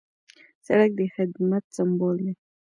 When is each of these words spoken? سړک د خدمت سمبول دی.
سړک 0.65 0.91
د 0.99 1.01
خدمت 1.15 1.63
سمبول 1.75 2.17
دی. 2.25 2.33